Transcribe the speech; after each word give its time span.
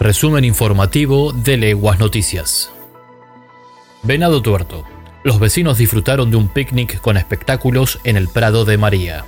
Resumen 0.00 0.44
informativo 0.44 1.32
de 1.32 1.56
Leguas 1.56 2.00
Noticias. 2.00 2.72
Venado 4.02 4.42
Tuerto. 4.42 4.84
Los 5.22 5.38
vecinos 5.38 5.78
disfrutaron 5.78 6.32
de 6.32 6.36
un 6.36 6.48
picnic 6.48 7.00
con 7.00 7.16
espectáculos 7.16 8.00
en 8.02 8.16
el 8.16 8.28
Prado 8.28 8.64
de 8.64 8.76
María. 8.76 9.24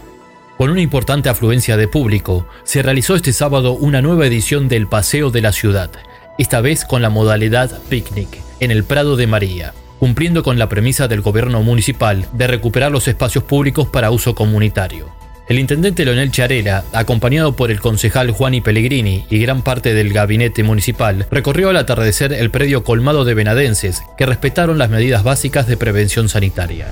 Con 0.59 0.71
una 0.71 0.81
importante 0.81 1.29
afluencia 1.29 1.77
de 1.77 1.87
público, 1.87 2.49
se 2.65 2.83
realizó 2.83 3.15
este 3.15 3.33
sábado 3.33 3.73
una 3.73 4.03
nueva 4.03 4.27
edición 4.27 4.69
del 4.69 4.89
Paseo 4.89 5.31
de 5.31 5.41
la 5.41 5.53
Ciudad, 5.53 5.91
esta 6.37 6.61
vez 6.61 6.85
con 6.85 7.01
la 7.01 7.11
modalidad 7.11 7.81
picnic, 7.89 8.41
en 8.59 8.73
el 8.73 8.83
Prado 8.83 9.15
de 9.15 9.29
María, 9.29 9.73
cumpliendo 10.01 10.43
con 10.43 10.59
la 10.59 10.69
premisa 10.69 11.07
del 11.07 11.21
gobierno 11.21 11.63
municipal 11.63 12.27
de 12.33 12.49
recuperar 12.49 12.91
los 12.91 13.07
espacios 13.07 13.45
públicos 13.45 13.87
para 13.87 14.11
uso 14.11 14.35
comunitario. 14.35 15.26
El 15.49 15.61
intendente 15.61 16.05
Leonel 16.05 16.33
Charela, 16.33 16.83
acompañado 16.93 17.55
por 17.55 17.71
el 17.71 17.81
concejal 17.81 18.33
Juani 18.33 18.61
Pellegrini 18.61 19.27
y 19.31 19.39
gran 19.39 19.63
parte 19.63 19.95
del 19.95 20.13
gabinete 20.13 20.65
municipal, 20.65 21.25
recorrió 21.31 21.71
al 21.71 21.77
atardecer 21.77 22.33
el 22.33 22.51
predio 22.51 22.83
colmado 22.83 23.25
de 23.25 23.35
venadenses 23.35 24.03
que 24.19 24.27
respetaron 24.27 24.77
las 24.77 24.91
medidas 24.91 25.23
básicas 25.23 25.69
de 25.69 25.77
prevención 25.77 26.29
sanitaria. 26.29 26.89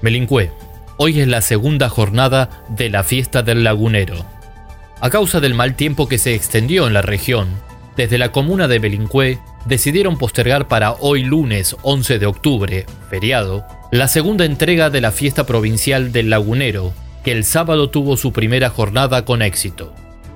Melincué. 0.00 0.52
Hoy 0.96 1.20
es 1.20 1.28
la 1.28 1.42
segunda 1.42 1.90
jornada 1.90 2.64
de 2.70 2.88
la 2.88 3.04
fiesta 3.04 3.42
del 3.42 3.62
lagunero. 3.62 4.24
A 5.02 5.10
causa 5.10 5.40
del 5.40 5.52
mal 5.52 5.74
tiempo 5.74 6.08
que 6.08 6.16
se 6.16 6.34
extendió 6.34 6.86
en 6.86 6.94
la 6.94 7.02
región, 7.02 7.48
desde 7.94 8.16
la 8.16 8.32
comuna 8.32 8.68
de 8.68 8.78
Belincué 8.78 9.38
decidieron 9.66 10.16
postergar 10.16 10.66
para 10.68 10.92
hoy 10.92 11.24
lunes 11.24 11.76
11 11.82 12.18
de 12.18 12.24
octubre, 12.24 12.86
feriado, 13.10 13.66
la 13.92 14.08
segunda 14.08 14.46
entrega 14.46 14.88
de 14.88 15.02
la 15.02 15.12
fiesta 15.12 15.44
provincial 15.44 16.12
del 16.12 16.30
lagunero, 16.30 16.94
que 17.26 17.32
el 17.32 17.42
sábado 17.42 17.90
tuvo 17.90 18.16
su 18.16 18.32
primera 18.32 18.70
jornada 18.70 19.24
con 19.24 19.42
éxito. 19.42 19.92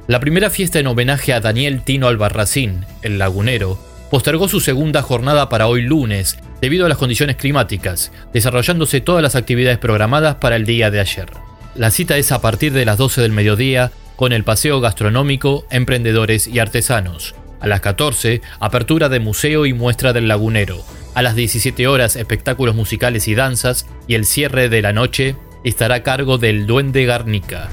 La 0.08 0.18
primera 0.18 0.50
fiesta 0.50 0.80
en 0.80 0.88
homenaje 0.88 1.32
a 1.32 1.38
Daniel 1.38 1.82
Tino 1.84 2.08
Albarracín, 2.08 2.84
el 3.02 3.16
lagunero, 3.16 3.78
postergó 4.10 4.48
su 4.48 4.58
segunda 4.58 5.00
jornada 5.00 5.48
para 5.48 5.68
hoy 5.68 5.82
lunes 5.82 6.36
debido 6.60 6.86
a 6.86 6.88
las 6.88 6.98
condiciones 6.98 7.36
climáticas, 7.36 8.10
desarrollándose 8.32 9.00
todas 9.00 9.22
las 9.22 9.36
actividades 9.36 9.78
programadas 9.78 10.34
para 10.34 10.56
el 10.56 10.66
día 10.66 10.90
de 10.90 10.98
ayer. 10.98 11.30
La 11.76 11.92
cita 11.92 12.16
es 12.16 12.32
a 12.32 12.40
partir 12.40 12.72
de 12.72 12.84
las 12.84 12.98
12 12.98 13.20
del 13.20 13.30
mediodía 13.30 13.92
con 14.16 14.32
el 14.32 14.42
paseo 14.42 14.80
gastronómico, 14.80 15.66
emprendedores 15.70 16.48
y 16.48 16.58
artesanos. 16.58 17.36
A 17.60 17.68
las 17.68 17.82
14, 17.82 18.42
apertura 18.58 19.08
de 19.08 19.20
museo 19.20 19.64
y 19.64 19.72
muestra 19.74 20.12
del 20.12 20.26
lagunero. 20.26 20.84
A 21.14 21.22
las 21.22 21.36
17 21.36 21.86
horas, 21.86 22.16
espectáculos 22.16 22.74
musicales 22.74 23.28
y 23.28 23.36
danzas. 23.36 23.86
Y 24.08 24.14
el 24.14 24.24
cierre 24.24 24.68
de 24.68 24.82
la 24.82 24.92
noche, 24.92 25.36
estará 25.64 25.96
a 25.96 26.02
cargo 26.02 26.38
del 26.38 26.66
Duende 26.66 27.04
Garnica. 27.04 27.68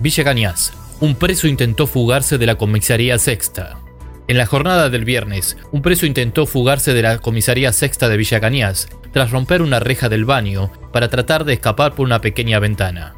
Villa 0.00 0.24
Cañas. 0.24 0.72
Un 1.00 1.14
preso 1.14 1.46
intentó 1.46 1.86
fugarse 1.86 2.36
de 2.36 2.46
la 2.46 2.56
comisaría 2.56 3.18
sexta. 3.18 3.78
En 4.28 4.38
la 4.38 4.46
jornada 4.46 4.90
del 4.90 5.04
viernes, 5.04 5.56
un 5.72 5.82
preso 5.82 6.06
intentó 6.06 6.46
fugarse 6.46 6.94
de 6.94 7.02
la 7.02 7.18
comisaría 7.18 7.72
sexta 7.72 8.08
de 8.08 8.16
Villa 8.16 8.40
Cañas 8.40 8.88
tras 9.12 9.30
romper 9.30 9.62
una 9.62 9.80
reja 9.80 10.08
del 10.08 10.24
baño 10.24 10.70
para 10.92 11.08
tratar 11.08 11.44
de 11.44 11.54
escapar 11.54 11.94
por 11.94 12.06
una 12.06 12.20
pequeña 12.20 12.58
ventana. 12.58 13.14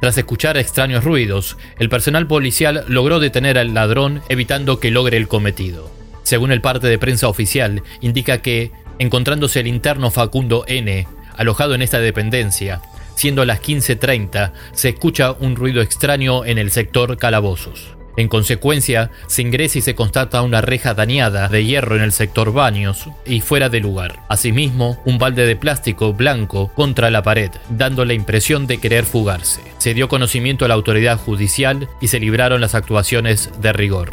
Tras 0.00 0.18
escuchar 0.18 0.56
extraños 0.56 1.04
ruidos, 1.04 1.56
el 1.78 1.88
personal 1.88 2.26
policial 2.26 2.84
logró 2.88 3.20
detener 3.20 3.58
al 3.58 3.74
ladrón 3.74 4.22
evitando 4.28 4.80
que 4.80 4.90
logre 4.90 5.16
el 5.16 5.28
cometido. 5.28 5.90
Según 6.24 6.52
el 6.52 6.60
parte 6.60 6.88
de 6.88 6.98
prensa 6.98 7.28
oficial, 7.28 7.82
indica 8.00 8.42
que, 8.42 8.72
encontrándose 8.98 9.60
el 9.60 9.66
interno 9.66 10.10
Facundo 10.10 10.64
N., 10.66 11.06
alojado 11.36 11.74
en 11.74 11.82
esta 11.82 12.00
dependencia, 12.00 12.80
Siendo 13.14 13.44
las 13.44 13.62
15.30, 13.62 14.52
se 14.72 14.90
escucha 14.90 15.32
un 15.32 15.56
ruido 15.56 15.82
extraño 15.82 16.44
en 16.44 16.58
el 16.58 16.70
sector 16.70 17.16
calabozos. 17.16 17.94
En 18.16 18.28
consecuencia, 18.28 19.10
se 19.26 19.42
ingresa 19.42 19.78
y 19.78 19.82
se 19.82 19.96
constata 19.96 20.42
una 20.42 20.60
reja 20.60 20.94
dañada 20.94 21.48
de 21.48 21.64
hierro 21.64 21.96
en 21.96 22.02
el 22.02 22.12
sector 22.12 22.52
baños 22.52 23.08
y 23.26 23.40
fuera 23.40 23.68
de 23.68 23.80
lugar. 23.80 24.20
Asimismo, 24.28 25.00
un 25.04 25.18
balde 25.18 25.46
de 25.46 25.56
plástico 25.56 26.12
blanco 26.12 26.70
contra 26.74 27.10
la 27.10 27.22
pared, 27.22 27.50
dando 27.70 28.04
la 28.04 28.14
impresión 28.14 28.68
de 28.68 28.78
querer 28.78 29.04
fugarse. 29.04 29.62
Se 29.78 29.94
dio 29.94 30.08
conocimiento 30.08 30.64
a 30.64 30.68
la 30.68 30.74
autoridad 30.74 31.18
judicial 31.18 31.88
y 32.00 32.08
se 32.08 32.20
libraron 32.20 32.60
las 32.60 32.76
actuaciones 32.76 33.50
de 33.60 33.72
rigor. 33.72 34.12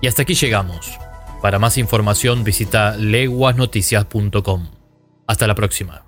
Y 0.00 0.06
hasta 0.06 0.22
aquí 0.22 0.34
llegamos. 0.34 0.98
Para 1.42 1.58
más 1.58 1.76
información 1.76 2.42
visita 2.42 2.96
leguasnoticias.com. 2.96 4.68
Hasta 5.26 5.46
la 5.46 5.54
próxima. 5.54 6.03